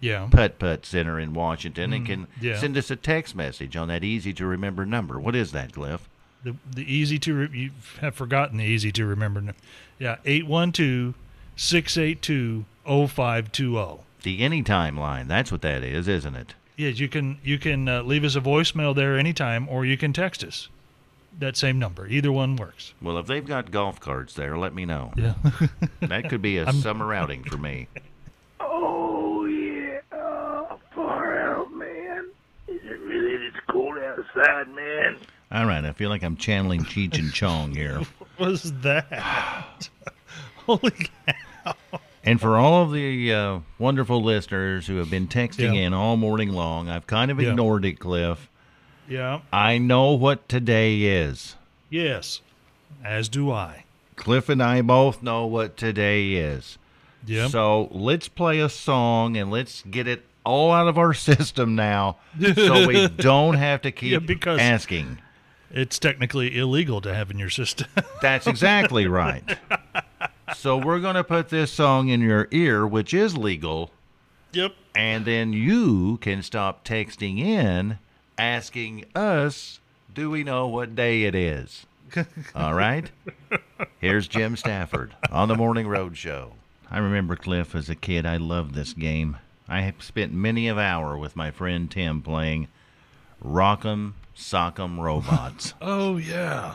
Yeah. 0.00 0.28
Putt 0.30 0.58
Putt 0.58 0.86
Center 0.86 1.18
in 1.18 1.32
Washington 1.34 1.92
and 1.92 2.06
can 2.06 2.26
yeah. 2.40 2.58
send 2.58 2.76
us 2.76 2.90
a 2.90 2.96
text 2.96 3.34
message 3.34 3.76
on 3.76 3.88
that 3.88 4.04
easy 4.04 4.32
to 4.34 4.46
remember 4.46 4.84
number. 4.86 5.18
What 5.18 5.34
is 5.34 5.52
that, 5.52 5.72
Cliff? 5.72 6.08
The 6.44 6.56
the 6.74 6.92
easy 6.92 7.18
to 7.20 7.34
re- 7.34 7.48
you 7.52 7.70
have 8.00 8.14
forgotten 8.14 8.58
the 8.58 8.64
easy 8.64 8.90
to 8.92 9.06
remember. 9.06 9.40
n- 9.40 9.54
Yeah, 9.98 10.16
812 10.24 11.14
682 11.56 12.64
0520. 12.84 13.98
The 14.22 14.40
anytime 14.42 14.96
line. 14.96 15.28
That's 15.28 15.50
what 15.52 15.62
that 15.62 15.82
is, 15.82 16.08
isn't 16.08 16.34
it? 16.36 16.54
Yes, 16.76 16.98
you 16.98 17.08
can 17.08 17.38
you 17.44 17.58
can 17.58 17.88
uh, 17.88 18.02
leave 18.02 18.24
us 18.24 18.34
a 18.36 18.40
voicemail 18.40 18.94
there 18.94 19.18
anytime, 19.18 19.68
or 19.68 19.84
you 19.84 19.96
can 19.96 20.12
text 20.12 20.42
us. 20.42 20.68
That 21.38 21.56
same 21.56 21.78
number. 21.78 22.06
Either 22.06 22.30
one 22.30 22.56
works. 22.56 22.94
Well, 23.02 23.18
if 23.18 23.26
they've 23.26 23.44
got 23.44 23.70
golf 23.70 23.98
carts 24.00 24.34
there, 24.34 24.56
let 24.56 24.74
me 24.74 24.84
know. 24.84 25.12
Yeah. 25.16 25.34
That 26.00 26.28
could 26.28 26.42
be 26.42 26.58
a 26.58 26.72
summer 26.72 27.14
outing 27.14 27.42
for 27.44 27.56
me. 27.56 27.88
Oh 28.60 29.46
yeah, 29.46 30.00
uh, 30.12 30.76
far 30.94 31.38
out, 31.38 31.72
man. 31.72 32.26
Is 32.68 32.80
it 32.84 33.00
really 33.00 33.36
this 33.38 33.60
cold 33.70 33.96
outside, 33.98 34.68
man? 34.74 35.16
All 35.50 35.66
right, 35.66 35.84
I 35.84 35.92
feel 35.92 36.10
like 36.10 36.22
I'm 36.22 36.36
channeling 36.36 36.82
Cheech 36.84 37.18
and 37.18 37.32
Chong 37.32 37.74
here. 37.74 37.98
what 38.36 38.48
was 38.50 38.72
that? 38.82 39.88
Holy 40.66 40.90
cow. 40.90 41.74
And 42.24 42.40
for 42.40 42.56
all 42.56 42.82
of 42.84 42.92
the 42.92 43.32
uh, 43.32 43.58
wonderful 43.78 44.22
listeners 44.22 44.86
who 44.86 44.96
have 44.96 45.10
been 45.10 45.26
texting 45.28 45.74
Yeah. 45.74 45.82
in 45.86 45.94
all 45.94 46.16
morning 46.16 46.50
long, 46.52 46.88
I've 46.88 47.06
kind 47.06 47.30
of 47.30 47.40
Yeah. 47.40 47.50
ignored 47.50 47.84
it, 47.84 47.98
Cliff. 47.98 48.48
Yeah. 49.08 49.40
I 49.52 49.78
know 49.78 50.12
what 50.12 50.48
today 50.48 51.02
is. 51.02 51.56
Yes. 51.90 52.40
As 53.04 53.28
do 53.28 53.50
I. 53.50 53.84
Cliff 54.16 54.48
and 54.48 54.62
I 54.62 54.82
both 54.82 55.22
know 55.22 55.46
what 55.46 55.76
today 55.76 56.32
is. 56.34 56.78
Yep. 57.26 57.50
So 57.50 57.88
let's 57.90 58.28
play 58.28 58.60
a 58.60 58.68
song 58.68 59.36
and 59.36 59.50
let's 59.50 59.82
get 59.82 60.06
it 60.06 60.24
all 60.44 60.72
out 60.72 60.88
of 60.88 60.98
our 60.98 61.14
system 61.30 61.74
now 61.74 62.16
so 62.54 62.86
we 62.86 63.08
don't 63.16 63.54
have 63.54 63.82
to 63.82 63.92
keep 63.92 64.12
Yeah, 64.12 64.18
because- 64.18 64.60
asking. 64.60 65.18
It's 65.74 65.98
technically 65.98 66.58
illegal 66.58 67.00
to 67.00 67.14
have 67.14 67.30
in 67.30 67.38
your 67.38 67.48
system. 67.48 67.88
That's 68.20 68.46
exactly 68.46 69.06
right. 69.06 69.42
So 70.54 70.76
we're 70.76 71.00
going 71.00 71.14
to 71.14 71.24
put 71.24 71.48
this 71.48 71.72
song 71.72 72.08
in 72.08 72.20
your 72.20 72.46
ear, 72.50 72.86
which 72.86 73.14
is 73.14 73.38
legal, 73.38 73.90
yep. 74.52 74.74
and 74.94 75.24
then 75.24 75.54
you 75.54 76.18
can 76.18 76.42
stop 76.42 76.84
texting 76.84 77.38
in 77.38 77.98
asking 78.42 79.04
us, 79.14 79.80
do 80.12 80.28
we 80.30 80.42
know 80.44 80.66
what 80.66 80.94
day 80.96 81.24
it 81.24 81.34
is? 81.34 81.86
All 82.54 82.74
right? 82.74 83.10
Here's 84.00 84.28
Jim 84.28 84.56
Stafford 84.56 85.14
on 85.30 85.48
the 85.48 85.54
Morning 85.56 85.86
Road 85.88 86.16
Show. 86.16 86.54
I 86.90 86.98
remember 86.98 87.36
Cliff 87.36 87.74
as 87.74 87.88
a 87.88 87.94
kid. 87.94 88.26
I 88.26 88.36
loved 88.36 88.74
this 88.74 88.92
game. 88.92 89.38
I 89.68 89.80
have 89.82 90.02
spent 90.02 90.32
many 90.34 90.68
an 90.68 90.78
hour 90.78 91.16
with 91.16 91.36
my 91.36 91.50
friend 91.50 91.90
Tim 91.90 92.20
playing 92.20 92.68
Rock'em 93.42 94.12
Sock'em 94.36 94.98
Robots. 94.98 95.74
Oh 95.80 96.16
yeah. 96.18 96.74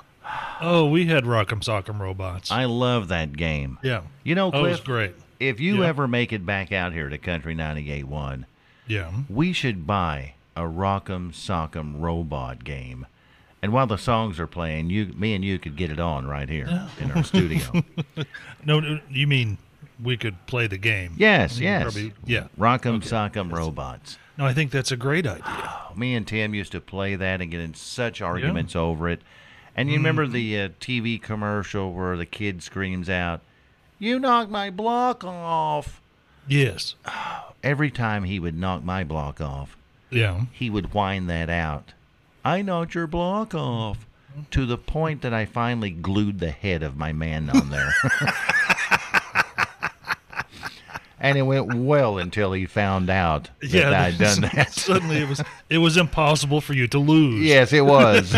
Oh, 0.59 0.87
we 0.89 1.05
had 1.05 1.23
Rock'em 1.23 1.61
Sock'em 1.63 1.99
robots. 1.99 2.51
I 2.51 2.65
love 2.65 3.07
that 3.09 3.33
game. 3.37 3.77
yeah. 3.83 4.01
You 4.23 4.35
know, 4.35 4.51
Cliff, 4.51 4.61
Oh, 4.63 4.65
it 4.65 4.69
was 4.71 4.79
great. 4.81 5.15
if 5.39 5.59
you 5.59 5.81
Yeah. 5.83 5.87
ever 5.89 6.07
make 6.07 6.33
it 6.33 6.45
back 6.45 6.71
out 6.71 6.91
here 6.93 7.07
to 7.09 7.17
Country 7.17 7.55
98.1, 7.55 8.45
Yeah. 8.87 9.11
we 9.29 9.53
should 9.53 9.85
buy 9.87 10.33
a 10.57 10.61
Rock'em 10.61 11.31
Sock'em 11.31 12.01
Robot 12.01 12.63
game. 12.63 13.05
And 13.61 13.71
while 13.73 13.87
the 13.87 13.97
songs 13.97 14.39
are 14.39 14.47
playing, 14.47 14.89
you, 14.89 15.07
me 15.15 15.33
and 15.33 15.43
you 15.43 15.57
could 15.59 15.75
get 15.75 15.89
it 15.91 15.99
on 15.99 16.27
right 16.27 16.47
here 16.49 16.87
in 16.99 17.11
our 17.11 17.23
studio. 17.23 17.83
No, 18.65 18.79
no, 18.81 18.99
you 19.09 19.27
mean 19.27 19.57
we 20.03 20.17
could 20.17 20.45
play 20.47 20.67
the 20.67 20.77
game? 20.77 21.13
Yes, 21.17 21.57
yes. 21.59 21.83
probably- 21.83 22.13
yeah. 22.25 22.47
Rock'em 22.59 23.01
Sock'em 23.01 23.51
Robots. 23.51 24.17
No, 24.37 24.45
I 24.45 24.53
think 24.53 24.71
that's 24.71 24.91
a 24.91 24.97
great 24.97 25.25
idea. 25.25 25.73
Me 25.95 26.13
and 26.15 26.27
Tim 26.27 26.53
used 26.53 26.73
to 26.73 26.81
play 26.81 27.15
that 27.15 27.41
and 27.41 27.49
get 27.49 27.61
in 27.61 27.73
such 27.73 28.21
arguments 28.21 28.75
over 28.75 29.07
it. 29.09 29.21
And 29.75 29.89
you 29.89 29.95
remember 29.97 30.27
the 30.27 30.59
uh, 30.59 30.69
TV 30.81 31.21
commercial 31.21 31.93
where 31.93 32.17
the 32.17 32.25
kid 32.25 32.61
screams 32.63 33.09
out, 33.09 33.41
"You 33.99 34.19
knocked 34.19 34.51
my 34.51 34.69
block 34.69 35.23
off!" 35.23 36.01
Yes. 36.47 36.95
Every 37.63 37.89
time 37.91 38.23
he 38.25 38.39
would 38.39 38.57
knock 38.57 38.83
my 38.83 39.03
block 39.03 39.39
off, 39.39 39.77
Yeah. 40.09 40.41
he 40.53 40.69
would 40.69 40.93
whine 40.93 41.27
that 41.27 41.49
out. 41.49 41.93
I 42.45 42.61
knocked 42.61 42.95
your 42.95 43.07
block 43.07 43.53
off. 43.55 44.05
To 44.51 44.67
the 44.67 44.77
point 44.77 45.23
that 45.23 45.33
I 45.33 45.45
finally 45.45 45.89
glued 45.89 46.39
the 46.39 46.51
head 46.51 46.83
of 46.83 46.95
my 46.95 47.11
man 47.11 47.49
on 47.49 47.71
there. 47.71 47.91
and 51.19 51.37
it 51.37 51.41
went 51.41 51.73
well 51.73 52.19
until 52.19 52.53
he 52.53 52.67
found 52.67 53.09
out 53.09 53.49
that 53.61 53.69
yeah. 53.71 53.99
I'd 54.03 54.17
done 54.19 54.41
that. 54.41 54.73
Suddenly, 54.73 55.17
it 55.17 55.27
was 55.27 55.41
it 55.71 55.79
was 55.79 55.97
impossible 55.97 56.61
for 56.61 56.73
you 56.73 56.87
to 56.89 56.99
lose. 56.99 57.43
yes, 57.43 57.73
it 57.73 57.83
was. 57.85 58.31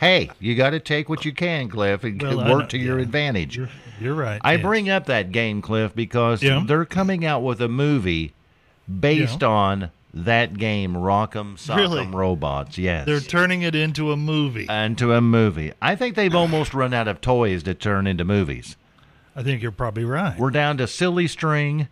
hey, 0.00 0.30
you 0.40 0.54
got 0.54 0.70
to 0.70 0.80
take 0.80 1.08
what 1.08 1.24
you 1.24 1.32
can, 1.32 1.68
Cliff, 1.68 2.02
and 2.04 2.20
Well, 2.22 2.50
work 2.58 2.68
to 2.70 2.78
your 2.78 2.96
yeah. 2.98 3.04
advantage. 3.04 3.56
You're, 3.56 3.68
you're 4.00 4.14
right. 4.14 4.40
I 4.42 4.54
yes. 4.54 4.62
bring 4.62 4.88
up 4.88 5.06
that 5.06 5.32
game, 5.32 5.62
Cliff, 5.62 5.94
because 5.94 6.42
Yeah. 6.42 6.64
they're 6.66 6.84
coming 6.84 7.24
out 7.24 7.42
with 7.42 7.60
a 7.60 7.68
movie 7.68 8.32
based 8.88 9.42
Yeah. 9.42 9.48
on 9.48 9.90
that 10.14 10.56
game, 10.56 10.94
Rock'em 10.94 11.56
Sock'em 11.58 11.76
Really? 11.76 12.06
Robots. 12.06 12.78
Yes. 12.78 13.04
They're 13.06 13.20
turning 13.20 13.62
it 13.62 13.74
into 13.74 14.12
a 14.12 14.16
movie. 14.16 14.66
into 14.68 15.12
a 15.12 15.20
movie. 15.20 15.72
I 15.82 15.94
think 15.94 16.14
they've 16.16 16.34
almost 16.34 16.72
run 16.74 16.94
out 16.94 17.08
of 17.08 17.20
toys 17.20 17.62
to 17.64 17.74
turn 17.74 18.06
into 18.06 18.24
movies. 18.24 18.76
I 19.34 19.42
think 19.42 19.60
you're 19.62 19.72
probably 19.72 20.04
right. 20.06 20.38
We're 20.38 20.50
down 20.50 20.78
to 20.78 20.86
silly 20.86 21.26
string, 21.26 21.88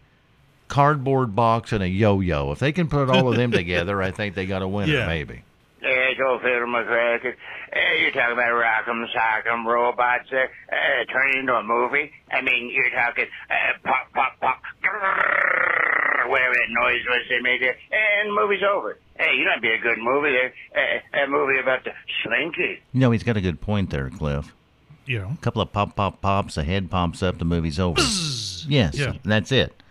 cardboard 0.69 1.37
box, 1.37 1.73
and 1.73 1.83
a 1.83 1.89
yo-yo. 1.89 2.53
If 2.53 2.59
they 2.59 2.73
can 2.73 2.89
put 2.89 3.11
all 3.11 3.29
of 3.29 3.37
them 3.37 3.51
together, 3.53 4.03
I 4.03 4.11
think 4.11 4.35
they 4.35 4.47
got 4.47 4.63
a 4.63 4.69
winner, 4.69 4.93
Yeah. 4.93 5.07
maybe. 5.07 5.43
Hey, 5.83 6.09
it's 6.13 6.21
old 6.27 6.41
Phil 6.41 6.51
McCracken. 6.67 7.35
Hey, 7.71 8.01
you're 8.01 8.11
talking 8.13 8.33
about 8.33 8.49
Rock'em 8.53 9.05
Sock'em 9.15 9.67
robots 9.67 10.31
there, 10.31 10.49
uh, 10.73 11.13
turning 11.13 11.41
into 11.41 11.53
a 11.53 11.63
movie? 11.63 12.11
I 12.33 12.41
mean, 12.41 12.71
you're 12.73 12.89
talking 12.91 13.27
uh, 13.51 13.55
pop, 13.85 14.11
pop, 14.15 14.41
pop, 14.41 14.63
whatever 16.29 16.55
that 16.55 16.69
noise 16.83 17.01
was 17.09 17.21
they 17.29 17.41
made 17.41 17.61
there, 17.63 17.77
and 17.93 18.31
the 18.31 18.35
movie's 18.41 18.63
over. 18.63 18.99
Hey, 19.19 19.35
you 19.37 19.45
know, 19.45 19.53
it'd 19.53 19.63
be 19.63 19.71
a 19.73 19.79
good 19.79 19.99
movie 19.99 20.31
there. 20.33 20.53
Uh, 20.77 21.25
a 21.25 21.27
movie 21.29 21.59
about 21.61 21.85
the 21.85 21.93
Slinky. 22.23 22.81
You 22.93 23.01
know, 23.01 23.11
he's 23.11 23.23
got 23.23 23.37
a 23.37 23.41
good 23.41 23.61
point 23.61 23.91
there, 23.91 24.11
Cliff. 24.11 24.53
You 25.07 25.21
know. 25.21 25.31
A 25.33 25.43
couple 25.43 25.61
of 25.63 25.71
pop, 25.73 25.95
pop, 25.97 26.21
pops, 26.21 26.55
the 26.57 26.65
head 26.65 26.91
pops 26.91 27.23
up, 27.23 27.39
the 27.39 27.45
movie's 27.45 27.79
over. 27.79 28.01
yes, 28.01 28.95
Yeah. 28.97 29.13
that's 29.25 29.53
it. 29.53 29.83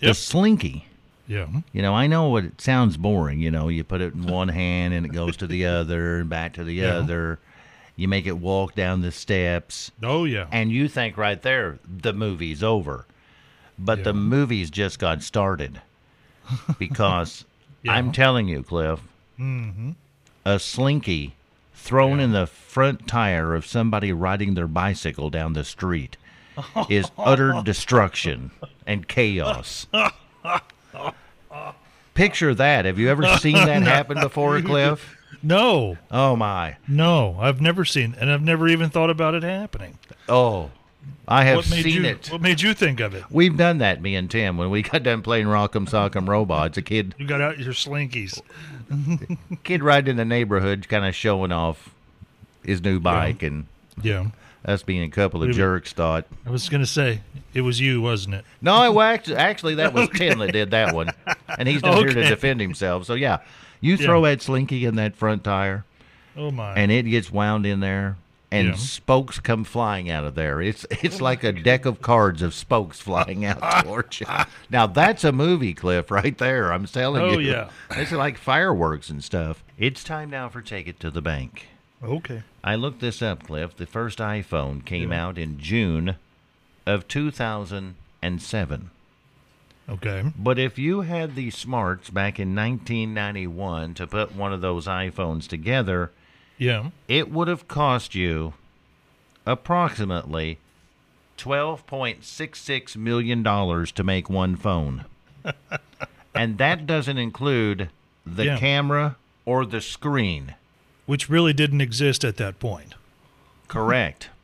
The 0.00 0.14
slinky. 0.14 0.86
Yeah. 1.26 1.46
You 1.72 1.82
know, 1.82 1.94
I 1.94 2.06
know 2.06 2.28
what 2.28 2.44
it 2.44 2.60
sounds 2.60 2.96
boring. 2.96 3.38
You 3.40 3.50
know, 3.50 3.68
you 3.68 3.84
put 3.84 4.00
it 4.00 4.14
in 4.14 4.26
one 4.26 4.48
hand 4.48 4.94
and 4.94 5.04
it 5.06 5.10
goes 5.10 5.36
to 5.38 5.46
the 5.46 5.66
other 5.66 6.18
and 6.18 6.28
back 6.28 6.54
to 6.54 6.64
the 6.64 6.74
Yeah. 6.74 6.94
other. 6.96 7.38
You 7.96 8.08
make 8.08 8.26
it 8.26 8.38
walk 8.38 8.74
down 8.74 9.00
the 9.02 9.10
steps, 9.12 9.90
Oh 10.02 10.24
yeah. 10.24 10.46
and 10.52 10.70
you 10.70 10.88
think 10.88 11.16
right 11.16 11.40
there 11.42 11.78
the 11.84 12.12
movie's 12.12 12.62
over. 12.62 13.06
But 13.78 14.04
the 14.04 14.12
movie's 14.14 14.70
just 14.70 14.98
got 14.98 15.22
started. 15.22 15.80
Because 16.78 17.44
Yeah. 17.82 17.92
I'm 17.92 18.10
telling 18.10 18.48
you, 18.48 18.62
Cliff, 18.62 19.00
mm-hmm. 19.38 19.90
a 20.46 20.58
slinky 20.58 21.34
thrown 21.74 22.20
in 22.20 22.32
the 22.32 22.46
front 22.46 23.06
tire 23.06 23.54
of 23.54 23.66
somebody 23.66 24.12
riding 24.12 24.54
their 24.54 24.66
bicycle 24.66 25.28
down 25.30 25.52
the 25.52 25.62
street 25.64 26.16
is 26.88 27.10
utter 27.18 27.60
destruction 27.64 28.50
and 28.86 29.06
chaos. 29.08 29.86
Picture 32.14 32.54
that. 32.54 32.84
Have 32.84 32.98
you 32.98 33.08
ever 33.10 33.26
seen 33.36 33.54
that 33.54 33.82
happen 33.96 34.18
before, 34.20 34.60
Cliff? 34.60 35.16
No. 35.42 35.98
Oh 36.10 36.34
my. 36.34 36.76
No. 36.88 37.36
I've 37.40 37.60
never 37.60 37.84
seen, 37.84 38.16
and 38.18 38.30
I've 38.30 38.42
never 38.42 38.66
even 38.68 38.90
thought 38.90 39.10
about 39.10 39.34
it 39.34 39.42
happening. 39.44 39.98
Oh. 40.28 40.70
I 41.26 41.44
have 41.44 41.56
what 41.56 41.70
made 41.70 41.84
seen 41.84 42.04
you? 42.04 42.08
it. 42.10 42.28
What 42.32 42.40
made 42.40 42.60
you 42.62 42.72
think 42.74 43.00
of 43.00 43.14
it? 43.14 43.24
We've 43.30 43.56
done 43.56 43.78
that, 43.78 44.00
me 44.00 44.14
and 44.14 44.30
Tim, 44.30 44.56
when 44.56 44.70
we 44.70 44.82
got 44.82 45.02
done 45.02 45.20
playing 45.22 45.46
Rock'em 45.46 45.86
Sock'em 45.88 46.26
Robots. 46.26 46.78
A 46.78 46.82
kid 46.82 47.14
You 47.18 47.26
got 47.26 47.40
out 47.42 47.58
your 47.58 47.74
slinkies. 47.74 48.40
kid 49.64 49.82
riding 49.82 50.12
in 50.12 50.16
the 50.16 50.24
neighborhood 50.24 50.88
kind 50.88 51.04
of 51.04 51.14
showing 51.14 51.52
off 51.52 51.90
his 52.64 52.82
new 52.82 52.98
bike 53.00 53.42
and 53.42 53.66
Yeah. 54.02 54.28
us 54.64 54.82
being 54.82 55.02
a 55.02 55.10
couple 55.10 55.42
of 55.42 55.48
We- 55.48 55.54
jerks 55.54 55.92
thought 55.92 56.26
I 56.46 56.50
was 56.50 56.68
gonna 56.68 56.86
say 56.86 57.20
it 57.54 57.60
was 57.62 57.78
you, 57.80 58.00
wasn't 58.00 58.36
it? 58.36 58.44
No, 58.62 58.82
it 58.84 58.94
wa- 58.94 59.02
act- 59.02 59.30
actually 59.30 59.74
that 59.76 59.92
was 59.92 60.08
Tim 60.14 60.38
that 60.38 60.52
did 60.52 60.70
that 60.70 60.94
one, 60.94 61.10
and 61.58 61.68
he's 61.68 61.82
not 61.82 61.98
here 61.98 62.08
to 62.08 62.22
defend 62.28 62.60
himself. 62.60 63.04
So 63.04 63.14
yeah, 63.14 63.38
you 63.80 63.96
throw 63.96 64.22
that 64.22 64.40
slinky 64.42 64.84
in 64.86 64.96
that 64.96 65.14
front 65.16 65.44
tire, 65.44 65.84
Oh 66.36 66.50
my. 66.50 66.74
and 66.74 66.90
it 66.90 67.02
gets 67.04 67.30
wound 67.30 67.66
in 67.66 67.80
there, 67.80 68.16
and 68.50 68.68
Yeah. 68.68 68.74
spokes 68.76 69.38
come 69.40 69.62
flying 69.64 70.08
out 70.10 70.24
of 70.24 70.34
there. 70.34 70.60
It's 70.62 70.86
it's 71.02 71.20
like 71.20 71.44
a 71.44 71.52
deck 71.52 71.84
of 71.84 72.00
cards 72.00 72.40
of 72.42 72.54
spokes 72.54 73.00
flying 73.00 73.44
out 73.44 73.60
towards 73.84 74.20
you. 74.20 74.26
Now 74.70 74.86
that's 74.86 75.22
a 75.24 75.32
movie 75.32 75.74
cliff 75.74 76.10
right 76.10 76.36
there. 76.38 76.72
I'm 76.72 76.86
telling 76.86 77.22
Oh, 77.22 77.38
you. 77.38 77.50
yeah. 77.50 77.68
it's 77.90 78.12
like 78.12 78.38
fireworks 78.38 79.10
and 79.10 79.22
stuff. 79.22 79.62
It's 79.78 80.02
time 80.02 80.30
now 80.30 80.48
for 80.48 80.62
take 80.62 80.88
it 80.88 80.98
to 81.00 81.10
the 81.10 81.20
bank. 81.22 81.68
okay. 82.02 82.42
I 82.64 82.74
looked 82.74 83.00
this 83.00 83.22
up, 83.22 83.44
Cliff. 83.44 83.76
The 83.76 83.86
first 83.86 84.18
iPhone 84.18 84.84
came 84.84 85.12
out 85.12 85.38
in 85.38 85.58
June 85.58 86.16
of 86.86 87.06
2007. 87.08 88.90
Okay. 89.88 90.32
But 90.38 90.58
if 90.58 90.78
you 90.78 91.00
had 91.02 91.34
the 91.34 91.50
smarts 91.50 92.10
back 92.10 92.38
in 92.38 92.54
1991 92.54 93.94
to 93.94 94.06
put 94.06 94.34
one 94.34 94.52
of 94.52 94.60
those 94.60 94.86
iPhones 94.86 95.46
together, 95.48 96.10
Yeah. 96.58 96.90
it 97.06 97.30
would 97.30 97.48
have 97.48 97.68
cost 97.68 98.14
you 98.14 98.54
approximately 99.46 100.58
$12.66 101.38 102.96
million 102.96 103.44
to 103.44 104.04
make 104.04 104.28
one 104.28 104.56
phone. 104.56 105.04
and 106.34 106.58
that 106.58 106.86
doesn't 106.86 107.18
include 107.18 107.90
the 108.26 108.44
Yeah. 108.46 108.58
camera 108.58 109.16
or 109.44 109.64
the 109.64 109.80
screen. 109.80 110.54
Which 111.06 111.28
really 111.30 111.52
didn't 111.52 111.80
exist 111.80 112.24
at 112.24 112.36
that 112.36 112.58
point. 112.60 112.94
Correct. 113.68 114.30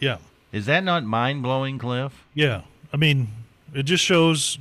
Yeah. 0.00 0.16
Is 0.50 0.66
that 0.66 0.82
not 0.82 1.04
mind 1.04 1.44
blowing, 1.44 1.78
Cliff? 1.78 2.24
Yeah. 2.34 2.62
I 2.92 2.96
mean, 2.96 3.28
it 3.72 3.84
just 3.84 4.02
shows 4.02 4.58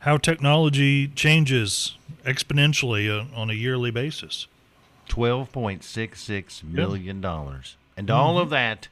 how 0.00 0.18
technology 0.18 1.08
changes 1.08 1.96
exponentially 2.26 3.08
uh, 3.08 3.24
on 3.34 3.48
a 3.48 3.54
yearly 3.54 3.90
basis. 3.90 4.46
$12.66 5.08 6.62
million. 6.64 7.20
dollars. 7.20 7.76
And 7.96 8.10
all 8.10 8.34
mm-hmm. 8.34 8.42
of 8.42 8.50
that 8.50 8.88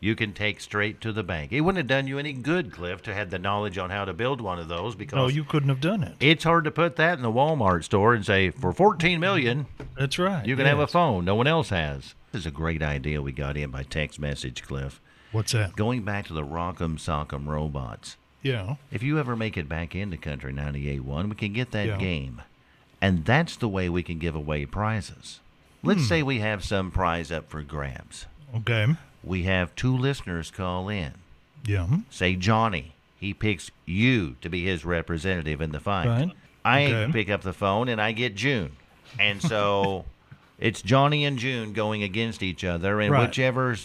you 0.00 0.14
can 0.16 0.32
take 0.32 0.60
straight 0.60 1.00
to 1.02 1.12
the 1.12 1.22
bank. 1.22 1.52
It 1.52 1.60
wouldn't 1.60 1.76
have 1.78 1.86
done 1.86 2.06
you 2.06 2.18
any 2.18 2.32
good, 2.32 2.72
Cliff, 2.72 3.02
to 3.02 3.14
have 3.14 3.28
the 3.30 3.38
knowledge 3.38 3.76
on 3.76 3.90
how 3.90 4.06
to 4.06 4.14
build 4.14 4.40
one 4.40 4.58
of 4.58 4.66
those 4.66 4.94
because 4.94 5.16
No, 5.16 5.28
you 5.28 5.44
couldn't 5.44 5.68
have 5.68 5.80
done 5.80 6.02
it. 6.02 6.14
it's 6.20 6.44
hard 6.44 6.64
to 6.64 6.70
put 6.70 6.96
that 6.96 7.18
in 7.18 7.22
the 7.22 7.30
Walmart 7.30 7.84
store 7.84 8.14
and 8.14 8.24
say 8.24 8.50
for 8.50 8.72
14 8.72 9.20
million 9.20 9.66
That's 9.98 10.18
right. 10.18 10.44
you 10.46 10.56
can 10.56 10.64
have 10.64 10.78
a 10.78 10.82
yes. 10.82 10.92
phone 10.92 11.24
no 11.26 11.34
one 11.34 11.46
else 11.46 11.68
has. 11.68 12.14
This 12.32 12.40
is 12.40 12.46
a 12.46 12.50
great 12.50 12.82
idea 12.82 13.20
we 13.20 13.32
got 13.32 13.56
in 13.58 13.70
by 13.70 13.82
text 13.82 14.18
message, 14.18 14.62
Cliff. 14.62 15.00
What's 15.32 15.52
that? 15.52 15.76
Going 15.76 16.02
back 16.02 16.26
to 16.28 16.32
the 16.32 16.44
Rock'em 16.44 16.96
Sock'em 16.98 17.46
robots. 17.46 18.16
Yeah. 18.42 18.76
If 18.90 19.02
you 19.02 19.18
ever 19.18 19.36
make 19.36 19.56
it 19.58 19.68
back 19.68 19.94
into 19.94 20.16
Country 20.16 20.52
98.1, 20.52 21.28
we 21.28 21.34
can 21.34 21.52
get 21.52 21.72
that 21.72 21.86
Yeah. 21.86 21.96
game. 21.98 22.40
And 23.02 23.24
that's 23.24 23.56
the 23.56 23.68
way 23.68 23.88
we 23.88 24.02
can 24.02 24.18
give 24.18 24.34
away 24.34 24.64
prizes. 24.66 25.40
Let's 25.82 26.00
Hmm. 26.02 26.06
say 26.06 26.22
we 26.22 26.40
have 26.40 26.64
some 26.64 26.90
prize 26.90 27.30
up 27.32 27.48
for 27.48 27.62
grabs. 27.62 28.26
Okay. 28.54 28.86
We 29.22 29.44
have 29.44 29.74
two 29.74 29.96
listeners 29.96 30.50
call 30.50 30.88
in. 30.88 31.12
Yeah. 31.64 31.86
Say 32.10 32.36
Johnny. 32.36 32.92
He 33.18 33.34
picks 33.34 33.70
you 33.86 34.36
to 34.40 34.48
be 34.48 34.64
his 34.64 34.84
representative 34.84 35.60
in 35.60 35.72
the 35.72 35.80
fight. 35.80 36.06
Right. 36.08 36.30
I 36.64 36.84
Okay. 36.86 37.12
pick 37.12 37.30
up 37.30 37.42
the 37.42 37.52
phone 37.52 37.88
and 37.88 38.00
I 38.00 38.12
get 38.12 38.34
June. 38.34 38.72
And 39.18 39.42
so 39.42 40.04
it's 40.58 40.80
Johnny 40.82 41.24
and 41.24 41.38
June 41.38 41.72
going 41.72 42.02
against 42.02 42.42
each 42.42 42.64
other, 42.64 43.00
and 43.00 43.10
Right. 43.12 43.28
whichever 43.28 43.76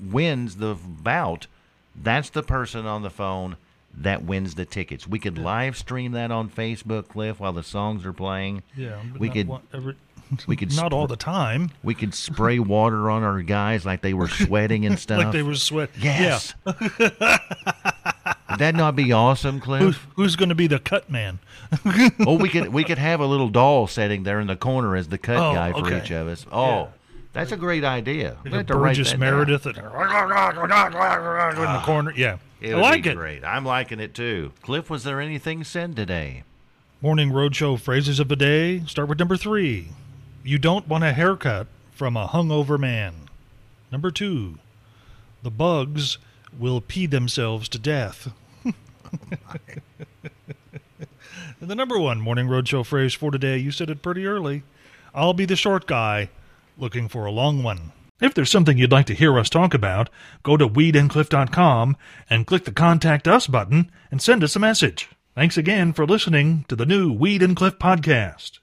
wins 0.00 0.56
the 0.56 0.74
bout, 0.74 1.46
that's 1.94 2.30
the 2.30 2.42
person 2.42 2.86
on 2.86 3.02
the 3.02 3.10
phone 3.10 3.56
that 3.98 4.22
wins 4.24 4.54
the 4.56 4.66
tickets. 4.66 5.06
We 5.06 5.18
could 5.18 5.38
live 5.38 5.76
stream 5.76 6.12
that 6.12 6.30
on 6.30 6.50
Facebook, 6.50 7.08
Cliff, 7.08 7.40
while 7.40 7.54
the 7.54 7.62
songs 7.62 8.04
are 8.04 8.12
playing. 8.12 8.62
Yeah. 8.76 9.00
We 9.18 9.30
could- 9.30 9.50
every- 9.72 9.96
we 10.46 10.56
could 10.56 10.74
not 10.74 10.92
all 10.92 11.06
the 11.06 11.16
time. 11.16 11.70
We 11.82 11.94
could 11.94 12.14
spray 12.14 12.58
water 12.58 13.10
on 13.10 13.22
our 13.22 13.42
guys 13.42 13.84
like 13.86 14.02
they 14.02 14.14
were 14.14 14.28
sweating 14.28 14.84
and 14.86 14.98
stuff. 14.98 15.16
Like 15.24 15.32
they 15.32 15.42
were 15.42 15.54
sweat. 15.54 15.90
Yes. 15.98 16.54
Would 16.64 18.58
that 18.60 18.74
not 18.74 18.96
be 18.96 19.12
awesome, 19.12 19.60
Cliff? 19.60 19.82
Who's, 19.82 19.96
who's 20.14 20.36
going 20.36 20.48
to 20.50 20.54
be 20.54 20.66
the 20.66 20.78
cut 20.78 21.10
man? 21.10 21.38
oh, 22.26 22.36
we 22.38 22.48
could 22.48 22.68
we 22.72 22.84
could 22.84 22.98
have 22.98 23.20
a 23.20 23.26
little 23.26 23.48
doll 23.48 23.86
sitting 23.86 24.22
there 24.22 24.40
in 24.40 24.46
the 24.46 24.56
corner 24.56 24.94
as 24.96 25.08
the 25.08 25.18
cut 25.18 25.36
Oh, 25.36 25.52
guy 25.54 25.72
for 25.72 25.78
okay. 25.86 25.98
each 26.02 26.10
of 26.10 26.28
us. 26.28 26.46
Oh, 26.52 26.66
Yeah. 26.66 26.86
that's 27.32 27.52
a 27.52 27.56
great 27.56 27.84
idea. 27.84 28.36
We'll 28.44 28.54
a 28.54 28.56
have 28.58 28.66
to 28.66 28.76
write 28.76 28.96
Burgess 28.96 29.16
Meredith 29.16 29.64
that- 29.64 29.76
in 29.78 29.82
the 29.82 29.90
ah. 29.92 31.82
corner. 31.84 32.12
Yeah. 32.16 32.38
It 32.60 32.74
I 32.74 32.80
like 32.80 33.04
it. 33.06 33.16
great. 33.16 33.44
I'm 33.44 33.64
liking 33.64 34.00
it 34.00 34.14
too. 34.14 34.52
Cliff, 34.62 34.88
was 34.88 35.04
there 35.04 35.20
anything 35.20 35.62
said 35.64 35.94
today? 35.96 36.44
Morning 37.02 37.30
Roadshow 37.30 37.78
phrases 37.78 38.18
of 38.18 38.28
the 38.28 38.36
day. 38.36 38.80
Start 38.86 39.08
with 39.08 39.18
number 39.18 39.36
three. 39.36 39.88
You 40.46 40.58
don't 40.58 40.86
want 40.86 41.02
a 41.02 41.12
haircut 41.12 41.66
from 41.90 42.16
a 42.16 42.28
hungover 42.28 42.78
man. 42.78 43.28
Number 43.90 44.12
two. 44.12 44.60
The 45.42 45.50
bugs 45.50 46.18
will 46.56 46.80
pee 46.80 47.06
themselves 47.06 47.68
to 47.70 47.80
death. 47.80 48.32
the 51.60 51.74
number 51.74 51.98
one 51.98 52.20
Morning 52.20 52.46
Roadshow 52.46 52.86
phrase 52.86 53.12
for 53.12 53.32
today, 53.32 53.58
you 53.58 53.72
said 53.72 53.90
it 53.90 54.02
pretty 54.02 54.24
early. 54.24 54.62
I'll 55.12 55.34
be 55.34 55.46
the 55.46 55.56
short 55.56 55.88
guy 55.88 56.30
looking 56.78 57.08
for 57.08 57.26
a 57.26 57.32
long 57.32 57.64
one. 57.64 57.90
If 58.20 58.32
there's 58.32 58.50
something 58.50 58.78
you'd 58.78 58.92
like 58.92 59.06
to 59.06 59.14
hear 59.14 59.36
us 59.40 59.50
talk 59.50 59.74
about, 59.74 60.10
go 60.44 60.56
to 60.56 60.68
weedandcliff.com 60.68 61.96
and 62.30 62.46
click 62.46 62.66
the 62.66 62.70
Contact 62.70 63.26
Us 63.26 63.48
button 63.48 63.90
and 64.12 64.22
send 64.22 64.44
us 64.44 64.54
a 64.54 64.60
message. 64.60 65.08
Thanks 65.34 65.58
again 65.58 65.92
for 65.92 66.06
listening 66.06 66.64
to 66.68 66.76
the 66.76 66.86
new 66.86 67.12
Weed 67.12 67.42
and 67.42 67.56
Cliff 67.56 67.80
podcast. 67.80 68.60